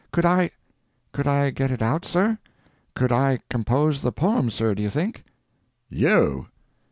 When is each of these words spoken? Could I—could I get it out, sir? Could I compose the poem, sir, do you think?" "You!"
Could 0.11 0.25
I—could 0.25 1.27
I 1.27 1.51
get 1.51 1.69
it 1.69 1.83
out, 1.83 2.05
sir? 2.05 2.39
Could 2.95 3.11
I 3.11 3.37
compose 3.51 4.01
the 4.01 4.11
poem, 4.11 4.49
sir, 4.49 4.73
do 4.73 4.81
you 4.81 4.89
think?" 4.89 5.23
"You!" 5.89 6.47